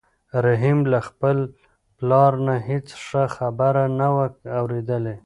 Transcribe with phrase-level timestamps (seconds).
[0.45, 1.37] رحیم له خپل
[1.97, 4.27] پلار نه هېڅ ښه خبره نه وه
[4.59, 5.15] اورېدلې.